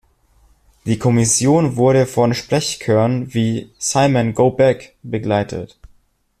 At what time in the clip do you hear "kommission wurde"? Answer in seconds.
0.97-2.07